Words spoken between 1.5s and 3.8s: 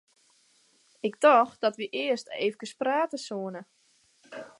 dat wy earst eefkes prate soene.